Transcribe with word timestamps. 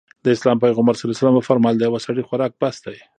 د 0.23 0.25
اسلام 0.35 0.57
پيغمبر 0.65 0.93
ص 0.99 1.01
وفرمايل 1.37 1.75
د 1.77 1.83
يوه 1.87 1.99
سړي 2.05 2.23
خوراک 2.27 2.51
بس 2.61 2.75
دی. 2.85 2.97